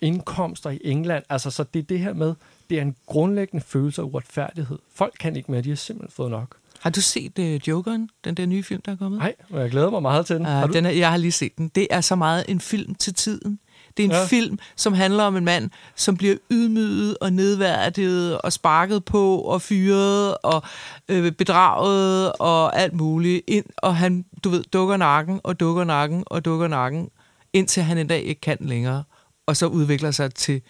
[0.00, 1.24] indkomster i England.
[1.28, 2.34] Altså, så det er det her med,
[2.70, 4.78] det er en grundlæggende følelse af uretfærdighed.
[4.94, 6.56] Folk kan ikke mere, de har simpelthen fået nok.
[6.80, 9.18] Har du set uh, Jokeren, den der nye film, der er kommet?
[9.18, 10.46] Nej, men jeg glæder mig meget til den.
[10.46, 10.72] Uh, har du?
[10.72, 11.68] den er, jeg har lige set den.
[11.68, 13.58] Det er så meget en film til tiden.
[13.96, 14.26] Det er en ja.
[14.26, 19.62] film, som handler om en mand, som bliver ydmyget og nedværdiget og sparket på og
[19.62, 20.62] fyret og
[21.08, 23.64] øh, bedraget og alt muligt ind.
[23.76, 27.10] Og han, du ved, dukker nakken og dukker nakken og dukker nakken,
[27.52, 29.04] indtil han en dag ikke kan længere
[29.50, 30.62] og så udvikler sig til...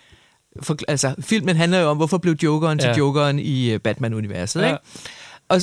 [0.62, 2.92] For, altså, filmen handler jo om, hvorfor blev Jokeren ja.
[2.92, 4.66] til Jokeren i uh, Batman-universet, ja.
[4.66, 4.78] ikke?
[5.48, 5.60] Og,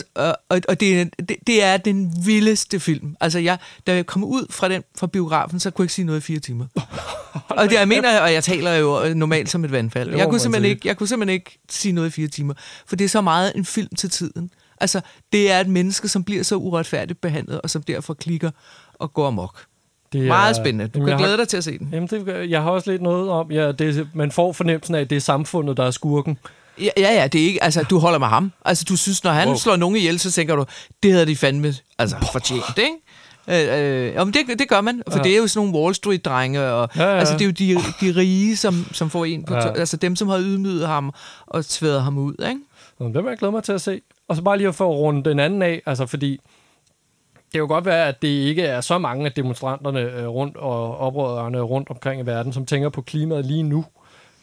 [0.49, 3.15] og, og det, det, det er den vildeste film.
[3.19, 6.05] Altså, jeg, da jeg kom ud fra den fra biografen, så kunne jeg ikke sige
[6.05, 6.65] noget i fire timer.
[7.49, 10.15] og det, jeg mener, og jeg taler jo normalt som et vandfald.
[10.15, 12.53] Jeg, kunne simpelthen ikke, jeg kunne simpelthen ikke sige noget i fire timer,
[12.85, 14.51] for det er så meget en film til tiden.
[14.81, 15.01] Altså,
[15.33, 18.51] det er et menneske, som bliver så uretfærdigt behandlet, og som derfor klikker
[18.93, 19.65] og går amok.
[20.17, 20.87] Det er, Meget spændende.
[20.87, 21.89] Du kan glæde har, dig til at se den.
[21.91, 25.09] Jamen, det, jeg har også lidt noget om, ja, det, man får fornemmelsen af, at
[25.09, 26.37] det er samfundet, der er skurken.
[26.81, 28.51] Ja, ja, ja, det er ikke, altså, du holder med ham.
[28.65, 29.57] Altså, du synes, når han wow.
[29.57, 30.65] slår nogen ihjel, så tænker du,
[31.03, 32.95] det havde de fandme altså, fortjent, ikke?
[33.49, 35.23] Øh, øh, det, det gør man, for ja.
[35.23, 37.17] det er jo sådan nogle Wall Street-drenge, og ja, ja.
[37.17, 39.73] altså, det er jo de, de rige, som, som får en på ja.
[39.73, 41.13] altså dem, som har ydmyget ham
[41.47, 42.61] og tværet ham ud, ikke?
[42.99, 44.01] Jamen, det vil jeg glæde mig til at se.
[44.27, 46.39] Og så bare lige at få rundt den anden af, altså fordi
[47.47, 50.57] det kan jo godt være, at det ikke er så mange af demonstranterne øh, rundt
[50.57, 53.85] og oprørerne rundt omkring i verden, som tænker på klimaet lige nu.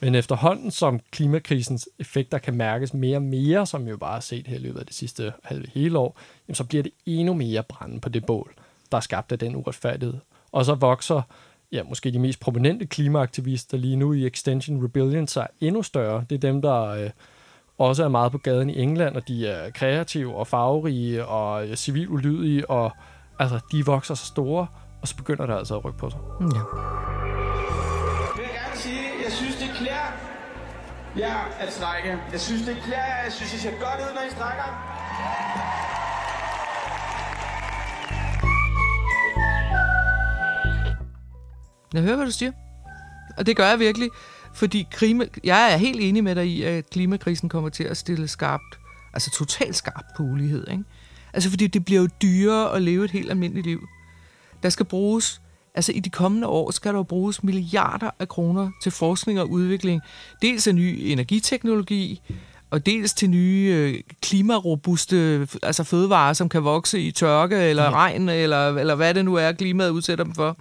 [0.01, 4.21] Men efterhånden, som klimakrisens effekter kan mærkes mere og mere, som vi jo bare har
[4.21, 7.35] set her i løbet af det sidste halve hele år, jamen, så bliver det endnu
[7.35, 8.55] mere brænde på det bål,
[8.93, 10.15] der er skabt af den uretfærdighed.
[10.53, 11.23] Og så vokser
[11.73, 16.25] ja, måske de mest prominente klimaaktivister lige nu i Extension Rebellion sig endnu større.
[16.31, 17.11] Det er dem, der øh,
[17.79, 22.09] også er meget på gaden i England, og de er kreative og farverige og civil
[22.09, 22.93] ulydige, og
[23.39, 24.67] altså, de vokser så store,
[25.03, 26.19] og så begynder det altså at rykke på sig.
[26.41, 26.47] Ja.
[26.47, 26.55] Jeg
[28.37, 30.11] vil gerne sige, jeg synes, det klæder
[31.19, 32.19] jer at strække.
[32.33, 33.23] Jeg synes, det klæder jer.
[33.25, 34.69] Jeg synes, I ser godt ud, når I strækker.
[41.95, 42.53] Jeg hører, hvad du siger.
[43.39, 44.11] Og det gør jeg virkelig.
[44.55, 48.29] Fordi klima, jeg er helt enig med dig i, at klimakrisen kommer til at stille
[48.29, 48.79] skarpt,
[49.13, 50.69] altså totalt skarpt på ulighed.
[50.71, 50.85] Ikke?
[51.33, 53.89] Altså fordi det bliver jo dyrere at leve et helt almindeligt liv.
[54.63, 55.41] Der skal bruges,
[55.75, 60.01] altså i de kommende år skal der bruges milliarder af kroner til forskning og udvikling.
[60.43, 62.23] Dels af ny energiteknologi,
[62.71, 68.29] og dels til nye øh, klimarobuste altså fødevarer, som kan vokse i tørke eller regn,
[68.29, 70.57] eller, eller hvad det nu er, klimaet udsætter dem for.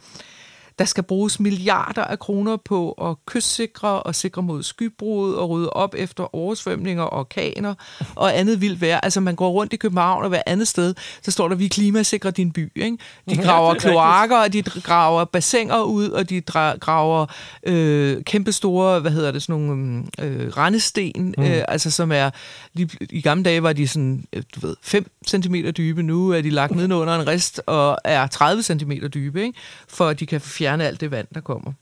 [0.79, 5.69] Der skal bruges milliarder af kroner på at kystsikre og sikre mod skybrud og rydde
[5.69, 7.73] op efter oversvømninger og orkaner
[8.15, 8.99] og andet vildt vejr.
[8.99, 12.31] Altså man går rundt i København og hver andet sted, så står der, vi klimasikrer
[12.31, 12.71] din by.
[12.75, 12.97] Ikke?
[13.29, 16.41] De graver kloakker, og de graver bassiner ud, og de
[16.79, 17.25] graver
[17.63, 21.43] øh, kæmpestore, hvad hedder det, sådan nogle øh, rendesten, mm.
[21.43, 22.29] øh, altså som er,
[22.73, 26.41] lige, i gamle dage var de sådan, øh, du ved, 5 cm dybe, nu er
[26.41, 29.59] de lagt nedenunder en rist og er 30 cm dybe, ikke?
[29.88, 31.73] for at de kan fjerne alt det vand, der kommer.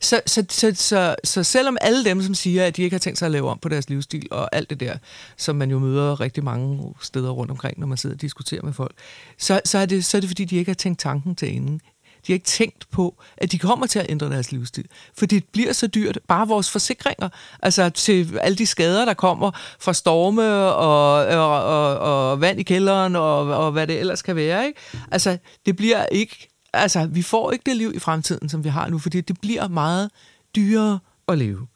[0.00, 3.18] Så, så, så, så, så selvom alle dem, som siger, at de ikke har tænkt
[3.18, 4.96] sig at lave om på deres livsstil og alt det der,
[5.36, 8.72] som man jo møder rigtig mange steder rundt omkring, når man sidder og diskuterer med
[8.72, 8.94] folk,
[9.38, 11.80] så, så, er, det, så er det fordi, de ikke har tænkt tanken til enden.
[12.26, 14.86] De har ikke tænkt på, at de kommer til at ændre deres livsstil.
[15.18, 16.18] For det bliver så dyrt.
[16.28, 17.28] Bare vores forsikringer,
[17.62, 19.50] altså til alle de skader, der kommer
[19.80, 24.36] fra storme og, og, og, og vand i kælderen og, og hvad det ellers kan
[24.36, 24.66] være.
[24.66, 24.80] Ikke?
[25.10, 28.88] Altså, det bliver ikke altså, vi får ikke det liv i fremtiden, som vi har
[28.88, 30.10] nu, fordi det bliver meget
[30.56, 31.66] dyrere at leve.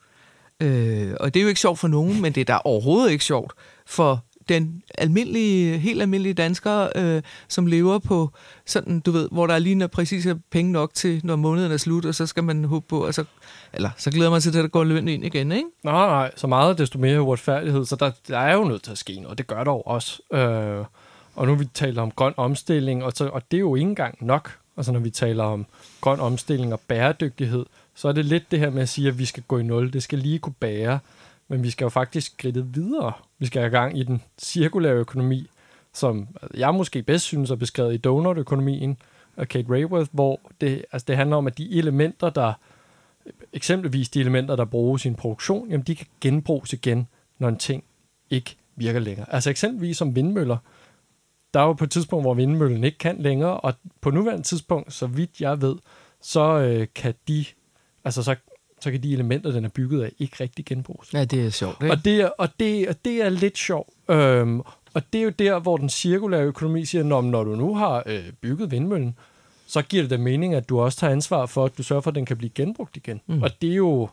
[0.61, 3.25] Øh, og det er jo ikke sjovt for nogen, men det er da overhovedet ikke
[3.25, 3.53] sjovt
[3.87, 8.31] for den almindelige, helt almindelige dansker, øh, som lever på
[8.67, 12.05] sådan, du ved, hvor der lige er præcis penge nok til, når måneden er slut,
[12.05, 13.25] og så skal man håbe på, og så,
[13.73, 15.69] eller så glæder man sig til, at der går løn ind igen, ikke?
[15.85, 18.99] Nej, nej, så meget desto mere uretfærdighed, så der, der er jo nødt til at
[18.99, 20.23] ske noget, det gør der jo også.
[20.33, 20.85] Øh,
[21.35, 24.17] Og nu vi taler om grøn omstilling, og, så, og det er jo ikke engang
[24.21, 24.59] nok.
[24.77, 25.67] Altså når vi taler om
[26.01, 29.25] grøn omstilling og bæredygtighed, så er det lidt det her med at sige, at vi
[29.25, 29.93] skal gå i nul.
[29.93, 30.99] Det skal lige kunne bære,
[31.49, 33.13] men vi skal jo faktisk skridtet videre.
[33.39, 35.47] Vi skal have gang i den cirkulære økonomi,
[35.95, 38.97] som jeg måske bedst synes er beskrevet i donutøkonomien
[39.37, 42.53] af Kate Rayworth, hvor det, altså det handler om, at de elementer, der
[43.53, 47.09] eksempelvis de elementer, der bruges i en produktion, jamen de kan genbruges igen,
[47.39, 47.85] når en ting
[48.31, 49.33] ikke virker længere.
[49.33, 50.57] Altså eksempelvis som vindmøller.
[51.57, 54.93] Der er jo på et tidspunkt, hvor vindmøllen ikke kan længere, og på nuværende tidspunkt,
[54.93, 55.77] så vidt jeg ved,
[56.21, 57.45] så øh, kan de,
[58.05, 58.37] altså så,
[58.81, 61.15] så kan de elementer, den er bygget af, ikke rigtig genbruges.
[61.15, 61.83] Ja, det er sjovt.
[61.83, 61.93] Ikke?
[61.93, 63.89] Og det er, og det, og det er lidt sjovt.
[64.09, 64.61] Øhm,
[64.95, 68.03] og det er jo der, hvor den cirkulære økonomi siger, når, når du nu har
[68.07, 69.19] øh, bygget vindmøllen,
[69.67, 72.11] så giver det da mening, at du også tager ansvar for, at du sørger for,
[72.11, 73.21] at den kan blive genbrugt igen.
[73.27, 73.43] Mm.
[73.43, 74.09] Og det er jo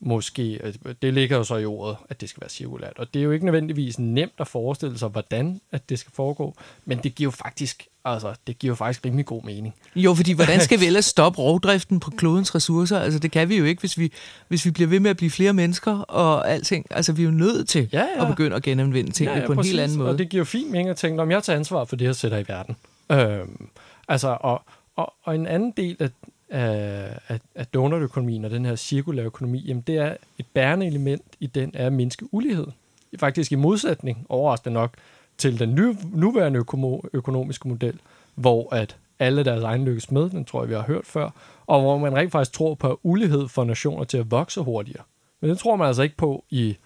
[0.00, 2.92] måske, det ligger jo så i ordet, at det skal være cirkulært.
[2.98, 6.54] Og det er jo ikke nødvendigvis nemt at forestille sig, hvordan at det skal foregå,
[6.84, 9.74] men det giver jo faktisk, altså, det giver jo faktisk rimelig god mening.
[9.96, 12.98] Jo, fordi hvordan skal vi ellers stoppe rovdriften på klodens ressourcer?
[12.98, 14.12] Altså, det kan vi jo ikke, hvis vi,
[14.48, 16.86] hvis vi bliver ved med at blive flere mennesker og alting.
[16.90, 18.22] Altså, vi er jo nødt til ja, ja.
[18.22, 19.72] at begynde at genanvende tingene ja, ja, på en præcis.
[19.72, 20.10] helt anden måde.
[20.10, 22.16] Og det giver jo fint mening at tænke, om jeg tager ansvar for det, jeg
[22.16, 22.76] sætter i verden.
[23.12, 23.68] Øhm,
[24.08, 24.62] altså, og,
[24.96, 26.10] og, og en anden del af,
[26.48, 31.22] af, af, af donorøkonomien og den her cirkulære økonomi, jamen det er et bærende element
[31.40, 32.66] i den er at mindske ulighed.
[33.20, 34.94] Faktisk i modsætning, overraskende nok,
[35.38, 38.00] til den nu, nuværende økomo, økonomiske model,
[38.34, 41.30] hvor at alle deres egen lykkes med, den tror jeg, vi har hørt før,
[41.66, 45.02] og hvor man rent faktisk tror på ulighed for nationer til at vokse hurtigere.
[45.40, 46.76] Men det tror man altså ikke på i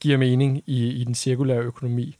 [0.00, 2.16] giver mening i, i den cirkulære økonomi.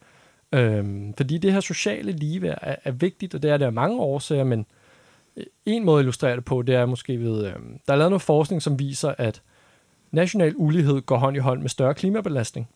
[0.53, 4.45] Øhm, fordi det her sociale ligeværd er, er vigtigt, og det er der mange årsager,
[4.45, 4.67] men
[5.67, 7.55] en måde at illustrere det på, det er måske ved, øh,
[7.87, 9.43] der er lavet noget forskning, som viser, at
[10.11, 12.69] national ulighed går hånd i hånd med større klimabelastning.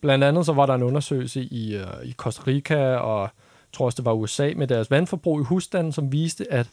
[0.00, 3.84] Blandt andet så var der en undersøgelse i, øh, i Costa Rica og jeg tror
[3.84, 6.70] også det var USA med deres vandforbrug i husstanden, som viste, at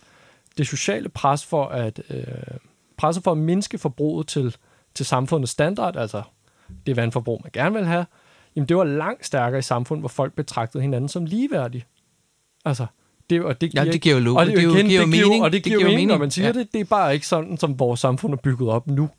[0.58, 2.24] det sociale pres for at, øh,
[2.98, 4.56] presset for at mindske forbruget til,
[4.94, 6.22] til samfundets standard, altså
[6.86, 8.06] det vandforbrug, man gerne vil have,
[8.56, 11.86] jamen det var langt stærkere i samfund, hvor folk betragtede hinanden som ligeværdige.
[12.66, 12.86] Altså,
[13.30, 15.06] det, og det giver, ja, det giver jo, og det, det igen, giver det giver,
[15.06, 15.44] mening.
[15.44, 16.54] Og det giver, det giver mening, når man siger ja.
[16.54, 16.74] det.
[16.74, 19.10] Det er bare ikke sådan, som vores samfund er bygget op nu.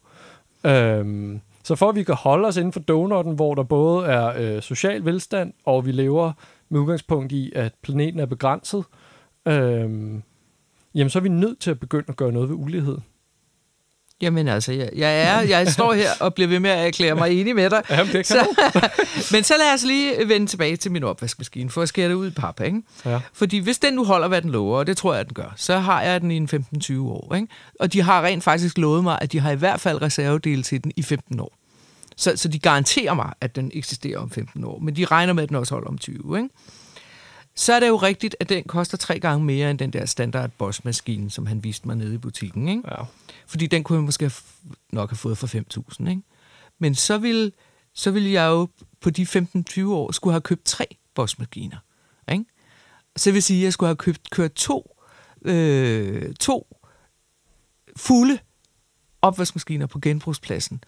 [0.65, 4.33] Øhm, så for at vi kan holde os inden for donutten, hvor der både er
[4.37, 6.33] øh, social velstand, og vi lever
[6.69, 8.85] med udgangspunkt i, at planeten er begrænset,
[9.49, 10.23] øhm,
[10.95, 12.99] jamen så er vi nødt til at begynde at gøre noget ved ulighed.
[14.21, 17.41] Jamen altså, jeg, jeg, er, jeg står her og bliver ved med at erklære mig
[17.41, 17.83] enig med dig.
[17.91, 18.47] Jamen, det kan så,
[19.33, 22.31] Men så lad os lige vende tilbage til min opvaskemaskine, for at skære det ud
[22.31, 22.61] i pap.
[22.61, 22.83] Ikke?
[23.05, 23.21] Ja.
[23.33, 25.79] Fordi hvis den nu holder, hvad den lover, og det tror jeg, den gør, så
[25.79, 26.49] har jeg den i en
[26.83, 27.35] 15-20 år.
[27.35, 27.49] Ikke?
[27.81, 30.85] Og de har rent faktisk lovet mig, at de har i hvert fald reservedele til
[30.85, 31.59] den i 15 år.
[32.17, 34.79] Så, så de garanterer mig, at den eksisterer om 15 år.
[34.79, 36.39] Men de regner med, at den også holder om 20.
[36.39, 36.49] Ikke?
[37.59, 40.51] Så er det jo rigtigt, at den koster tre gange mere end den der standard
[40.51, 42.69] Bosch-maskine, som han viste mig nede i butikken.
[42.69, 42.83] Ikke?
[42.87, 43.03] Ja.
[43.47, 44.31] Fordi den kunne jeg måske
[44.93, 46.09] nok have fået for 5.000.
[46.11, 46.23] Ikke?
[46.79, 47.53] Men så ville,
[47.95, 48.69] så ville jeg jo
[49.01, 51.77] på de 15-20 år skulle have købt tre Bosch-maskiner.
[52.33, 52.45] Ikke?
[53.17, 54.97] Så vil sige, at jeg skulle have købt, kørt to,
[55.43, 56.77] øh, to
[57.97, 58.39] fulde
[59.23, 60.85] opvaskemaskiner på genbrugspladsen.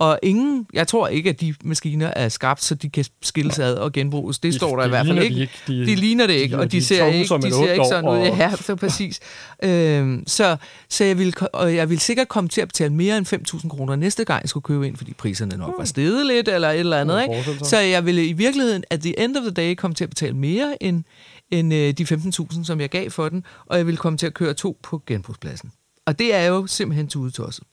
[0.00, 3.74] Og ingen, jeg tror ikke, at de maskiner er skabt, så de kan skilles ad
[3.74, 4.38] og genbruges.
[4.38, 5.36] Det de, står der de i hvert fald ikke.
[5.36, 5.52] De, ikke.
[5.66, 8.08] De, de ligner det ikke, de, og de, de ser ikke, de ser ikke sådan
[8.08, 8.30] ud.
[8.30, 8.36] Og...
[8.38, 9.20] Ja, så præcis.
[9.62, 10.56] øhm, så
[10.88, 13.26] så jeg, vil, og jeg vil sikkert komme til at betale mere end
[13.62, 16.70] 5.000 kroner næste gang, jeg skulle købe ind, fordi priserne nok var steget lidt, eller
[16.70, 17.22] et eller andet.
[17.22, 17.64] Ikke?
[17.64, 20.36] Så jeg ville i virkeligheden, at the end of the day, komme til at betale
[20.36, 21.04] mere end,
[21.50, 24.34] end øh, de 15.000, som jeg gav for den, og jeg ville komme til at
[24.34, 25.72] køre to på genbrugspladsen.
[26.06, 27.64] Og det er jo simpelthen tudetosset.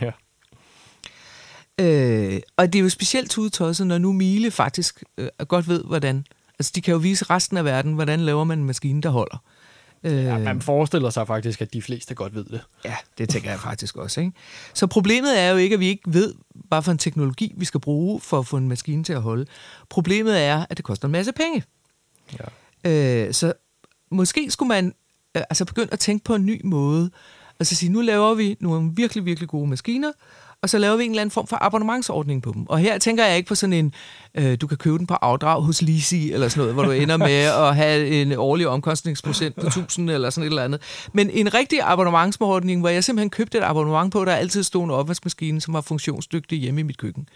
[0.00, 0.10] Ja.
[1.78, 6.24] Øh, og det er jo specielt tudetosset, når nu Miele faktisk øh, godt ved, hvordan...
[6.58, 9.42] Altså, de kan jo vise resten af verden, hvordan laver man en maskine, der holder.
[10.04, 12.60] Øh, ja, man forestiller sig faktisk, at de fleste godt ved det.
[12.84, 14.20] Ja, det tænker jeg faktisk også.
[14.20, 14.32] Ikke?
[14.74, 17.80] Så problemet er jo ikke, at vi ikke ved, hvad for en teknologi, vi skal
[17.80, 19.46] bruge for at få en maskine til at holde.
[19.88, 21.64] Problemet er, at det koster en masse penge.
[22.84, 23.26] Ja.
[23.26, 23.52] Øh, så
[24.10, 24.94] måske skulle man
[25.36, 27.10] øh, altså begynde at tænke på en ny måde.
[27.60, 30.12] Altså sige, nu laver vi nogle virkelig, virkelig gode maskiner,
[30.62, 32.66] og så laver vi en eller anden form for abonnementsordning på dem.
[32.66, 33.92] Og her tænker jeg ikke på sådan en,
[34.34, 37.16] øh, du kan købe den på afdrag hos Lisi, eller sådan noget, hvor du ender
[37.16, 40.80] med at have en årlig omkostningsprocent på 1000 eller sådan et eller andet.
[41.12, 44.90] Men en rigtig abonnementsordning, hvor jeg simpelthen købte et abonnement på, der altid stod en
[44.90, 47.28] opvaskemaskine, som var funktionsdygtig hjemme i mit køkken.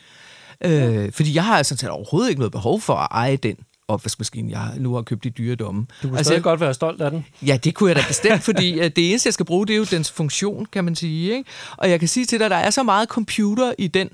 [0.60, 3.56] Øh, fordi jeg har altså overhovedet ikke noget behov for at eje den
[3.88, 5.86] opvaskemaskine, jeg nu har købt i dyredomme.
[6.02, 7.26] Du kunne altså, stadig godt være stolt af den.
[7.46, 9.78] Ja, det kunne jeg da bestemt, fordi øh, det eneste, jeg skal bruge, det er
[9.78, 11.36] jo dens funktion, kan man sige.
[11.36, 11.50] Ikke?
[11.76, 14.08] Og jeg kan sige til dig, at der er så meget computer i den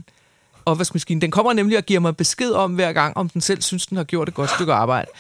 [0.67, 1.23] opvaskemaskinen.
[1.23, 3.97] Den kommer nemlig og giver mig besked om hver gang, om den selv synes, den
[3.97, 5.11] har gjort et godt stykke arbejde.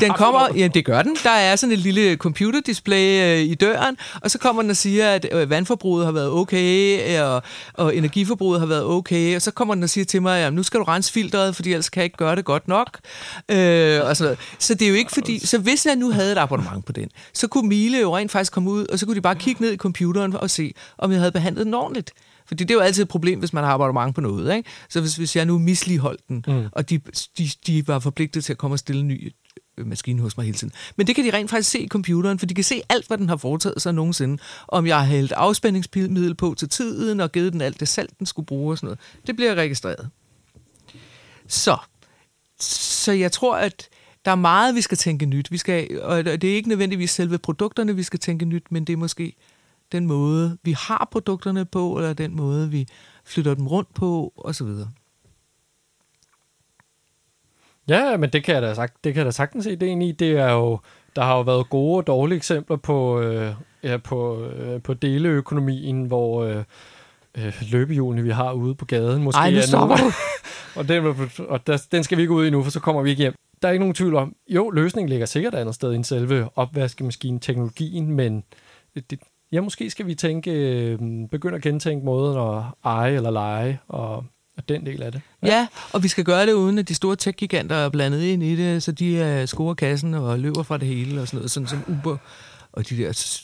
[0.00, 1.16] Den kommer, ja, det gør den.
[1.22, 5.10] Der er sådan et lille computerdisplay øh, i døren, og så kommer den og siger,
[5.10, 7.42] at øh, vandforbruget har været okay, øh, og,
[7.74, 10.62] og energiforbruget har været okay, og så kommer den og siger til mig, at nu
[10.62, 12.98] skal du rense filteret, fordi ellers kan jeg ikke gøre det godt nok.
[13.48, 14.38] Øh, og sådan noget.
[14.58, 17.08] Så det er jo ikke fordi, så hvis jeg nu havde et abonnement på den,
[17.32, 19.72] så kunne Mile jo rent faktisk komme ud, og så kunne de bare kigge ned
[19.72, 22.12] i computeren og se, om jeg havde behandlet den ordentligt.
[22.52, 24.56] Fordi det er jo altid et problem, hvis man har abonnement på noget.
[24.56, 24.70] Ikke?
[24.88, 26.66] Så hvis, hvis jeg nu misligeholdt den, mm.
[26.72, 27.00] og de,
[27.38, 29.32] de, de var forpligtet til at komme og stille en ny
[29.78, 30.72] øh, maskine hos mig hele tiden.
[30.96, 33.18] Men det kan de rent faktisk se i computeren, for de kan se alt, hvad
[33.18, 34.38] den har foretaget sig nogensinde.
[34.68, 38.26] Om jeg har hældt afspændingsmiddel på til tiden, og givet den alt det salt, den
[38.26, 39.00] skulle bruge og sådan noget.
[39.26, 40.08] Det bliver registreret.
[41.48, 41.76] Så,
[42.60, 43.88] så jeg tror, at
[44.24, 45.50] der er meget, vi skal tænke nyt.
[45.50, 48.92] Vi skal, og det er ikke nødvendigvis selve produkterne, vi skal tænke nyt, men det
[48.92, 49.36] er måske
[49.92, 52.88] den måde, vi har produkterne på, eller den måde, vi
[53.24, 54.68] flytter dem rundt på, osv.
[57.88, 60.02] Ja, men det kan jeg da, sagt, det kan jeg da sagtens se det ind
[60.02, 60.12] i.
[60.12, 60.78] Det er jo,
[61.16, 66.04] der har jo været gode og dårlige eksempler på, øh, ja, på, øh, på deleøkonomien,
[66.04, 66.64] hvor øh,
[67.34, 70.12] øh, løbehjulene, vi har ude på gaden, måske Ej, nu stopper du.
[70.78, 73.10] og den, og der, den skal vi ikke ud i nu, for så kommer vi
[73.10, 73.34] ikke hjem.
[73.62, 78.12] Der er ikke nogen tvivl om, jo, løsningen ligger sikkert andet sted end selve opvaskemaskinen-teknologien,
[78.12, 78.44] men
[78.94, 79.20] det,
[79.52, 80.98] ja, måske skal vi tænke, øh,
[81.30, 84.16] begynde at gentænke måden at eje eller lege, og,
[84.56, 85.20] og den del af det.
[85.42, 85.48] Ja.
[85.48, 88.56] ja, og vi skal gøre det uden, at de store tech-giganter er blandet ind i
[88.56, 91.66] det, så de uh, scorer kassen og løber fra det hele og sådan noget, sådan
[91.66, 92.16] som Uber
[92.72, 93.40] og de der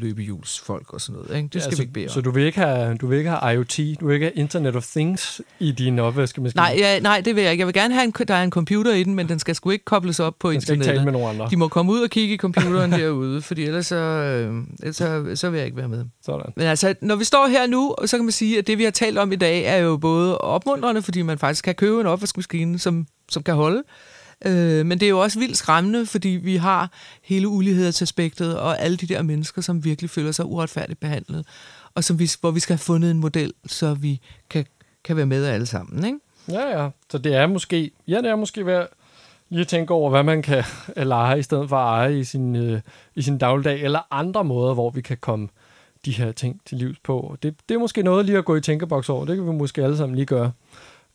[0.00, 1.36] løbehjulsfolk og sådan noget.
[1.36, 1.48] Ikke?
[1.52, 2.10] Det skal ja, vi ikke bede om.
[2.10, 4.76] Så du vil ikke, have, du vil ikke have IoT, du vil ikke have Internet
[4.76, 6.62] of Things i din opvaskemaskine?
[6.62, 7.60] Nej, ja, nej, det vil jeg ikke.
[7.60, 9.70] Jeg vil gerne have, en, der er en computer i den, men den skal sgu
[9.70, 10.84] ikke kobles op på den internettet.
[10.84, 11.48] skal ikke tale med nogen andre.
[11.50, 15.30] De må komme ud og kigge i computeren derude, fordi ellers så, øh, ellers så,
[15.34, 16.04] så vil jeg ikke være med.
[16.24, 16.52] Sådan.
[16.56, 18.90] Men altså, når vi står her nu, så kan man sige, at det vi har
[18.90, 22.78] talt om i dag er jo både opmuntrende, fordi man faktisk kan købe en opvaskemaskine,
[22.78, 23.82] som, som kan holde,
[24.46, 26.90] Øh, men det er jo også vildt skræmmende, fordi vi har
[27.22, 31.46] hele ulighedsaspektet og alle de der mennesker, som virkelig føler sig uretfærdigt behandlet,
[31.94, 34.20] og som vi, hvor vi skal have fundet en model, så vi
[34.50, 34.66] kan,
[35.04, 36.04] kan være med alle sammen.
[36.04, 36.18] Ikke?
[36.48, 36.90] Ja, ja.
[37.10, 38.88] Så det er måske, ja, det er måske værd
[39.48, 40.64] lige at tænke over, hvad man kan
[40.96, 42.80] lege, i stedet for at eje i sin, øh,
[43.14, 45.48] i sin dagligdag, eller andre måder, hvor vi kan komme
[46.04, 47.36] de her ting til livs på.
[47.42, 49.24] Det, det er måske noget lige at gå i tænkeboks over.
[49.24, 50.52] Det kan vi måske alle sammen lige gøre.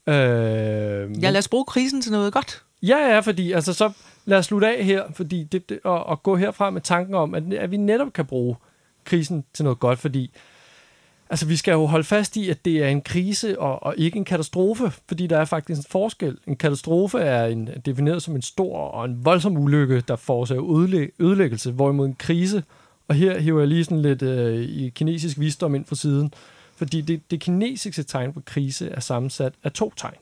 [0.08, 2.64] Øh, ja, lad os bruge krisen til noget godt.
[2.84, 3.92] Ja, ja, fordi altså så
[4.26, 7.36] lad os slutte af her, fordi det, det, og, og gå herfra med tanken om,
[7.36, 8.56] at, at vi netop kan bruge
[9.06, 10.32] krisen til noget godt, fordi
[11.30, 14.18] altså, vi skal jo holde fast i, at det er en krise og, og ikke
[14.18, 16.38] en katastrofe, fordi der er faktisk en forskel.
[16.48, 21.10] En katastrofe er en, defineret som en stor og en voldsom ulykke, der forårsager ødelæg,
[21.20, 22.64] ødelæggelse, hvorimod en krise,
[23.08, 26.34] og her hiver jeg lige sådan lidt øh, i kinesisk visdom ind fra siden,
[26.76, 30.16] fordi det, det kinesiske tegn på krise er sammensat af to tegn.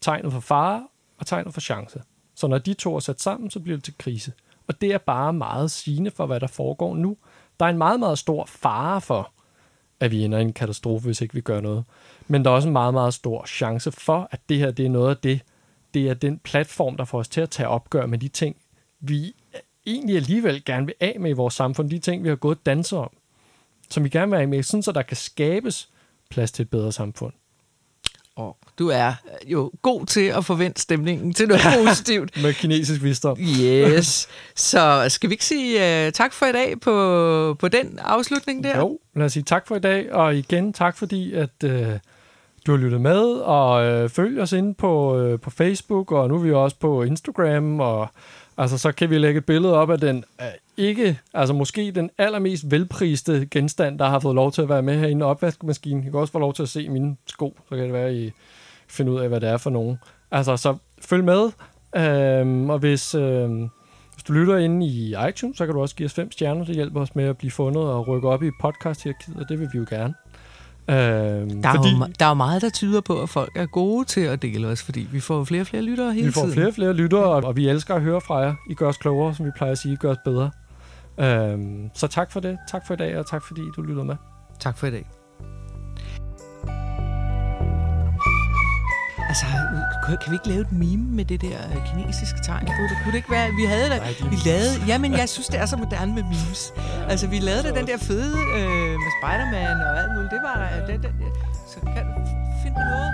[0.00, 0.82] Tegnet for fare
[1.18, 2.02] og tegnet for chance.
[2.34, 4.32] Så når de to er sat sammen, så bliver det til krise.
[4.66, 7.16] Og det er bare meget sigende for, hvad der foregår nu.
[7.60, 9.32] Der er en meget, meget stor fare for,
[10.00, 11.84] at vi ender i en katastrofe, hvis ikke vi gør noget.
[12.26, 14.90] Men der er også en meget, meget stor chance for, at det her det er
[14.90, 15.40] noget af det,
[15.94, 18.56] det er den platform, der får os til at tage opgør med de ting,
[19.00, 19.34] vi
[19.86, 22.96] egentlig alligevel gerne vil af med i vores samfund, de ting, vi har gået danse
[22.96, 23.10] om,
[23.90, 25.90] som vi gerne vil af med, sådan så der kan skabes
[26.30, 27.32] plads til et bedre samfund.
[28.38, 29.12] Og du er
[29.46, 32.42] jo god til at forvente stemningen til noget positivt.
[32.42, 33.38] Med kinesisk visdom.
[33.40, 34.28] Yes.
[34.54, 38.78] Så skal vi ikke sige uh, tak for i dag på, på den afslutning der?
[38.78, 41.70] Jo, lad os sige tak for i dag, og igen tak fordi, at uh,
[42.68, 46.34] du har lyttet med, og øh, følg os ind på, øh, på Facebook, og nu
[46.34, 48.08] er vi også på Instagram, og
[48.60, 52.10] Altså, så kan vi lægge et billede op af den øh, ikke, altså måske den
[52.18, 56.04] allermest velpriste genstand, der har fået lov til at være med herinde, opvaskemaskinen.
[56.04, 58.14] Jeg kan også få lov til at se mine sko, så kan det være, at
[58.14, 58.32] I
[58.88, 59.98] finder ud af, hvad det er for nogen.
[60.30, 61.44] Altså, så følg med,
[61.96, 63.50] øh, og hvis, Øh,
[64.14, 66.64] hvis du lytter inde i iTunes, så kan du også give os fem stjerner.
[66.64, 69.68] Det hjælper os med at blive fundet og rykke op i podcast-hierarkiet, og det vil
[69.72, 70.14] vi jo gerne.
[70.90, 73.66] Øhm, der, er fordi, jo, der er jo meget, der tyder på, at folk er
[73.66, 76.26] gode til at dele os, fordi vi får flere og flere lyttere hele tiden.
[76.26, 76.54] Vi får tiden.
[76.54, 78.54] flere og flere lyttere, og, og vi elsker at høre fra jer.
[78.70, 79.94] I gør os klogere, som vi plejer at sige.
[79.94, 80.50] I gør os bedre.
[81.18, 82.58] Øhm, så tak for det.
[82.68, 84.16] Tak for i dag, og tak fordi du lyttede med.
[84.60, 85.17] Tak for i dag.
[89.30, 89.46] Altså,
[90.22, 92.96] kan vi ikke lave et meme med det der øh, kinesiske tegn på det?
[93.02, 95.76] Kunne det ikke være, vi havde det, vi lavede, jamen jeg synes, det er så
[95.76, 96.72] moderne med memes.
[97.08, 100.56] Altså, vi lavede det, den der fede øh, med Spider-Man og alt muligt, det var
[100.62, 101.12] der, det, det,
[101.72, 102.14] så kan du
[102.62, 103.08] finde noget